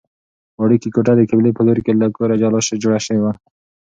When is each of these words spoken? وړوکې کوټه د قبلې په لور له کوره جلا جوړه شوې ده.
وړوکې 0.61 0.89
کوټه 0.95 1.13
د 1.17 1.21
قبلې 1.29 1.51
په 1.57 1.61
لور 1.67 1.77
له 2.01 2.07
کوره 2.15 2.35
جلا 2.41 2.59
جوړه 2.83 2.99
شوې 3.05 3.19
ده. 3.23 3.31